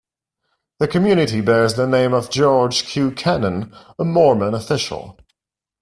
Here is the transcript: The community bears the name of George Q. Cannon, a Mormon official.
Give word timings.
The 0.79 0.87
community 0.87 1.41
bears 1.41 1.75
the 1.75 1.85
name 1.85 2.11
of 2.11 2.31
George 2.31 2.85
Q. 2.85 3.11
Cannon, 3.11 3.71
a 3.99 4.03
Mormon 4.03 4.55
official. 4.55 5.19